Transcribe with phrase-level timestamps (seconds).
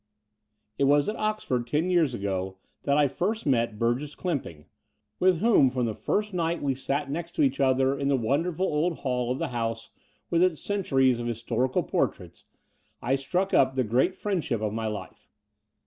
[0.79, 4.65] It was up at Oxford ten years ago that I first met Burgess Clymping,
[5.19, 7.11] with whom, from the II 12 The Door of the Unreal first night we sat
[7.11, 9.91] next to each other in the wonder ful old hall of the House
[10.31, 12.45] with its centuries of historical portraits,
[12.99, 15.29] I struck up the great friend ship of my life.